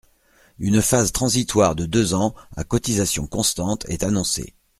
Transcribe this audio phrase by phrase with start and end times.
[0.57, 4.55] Une phase transitoire de deux ans, à cotisations constantes, est annoncée.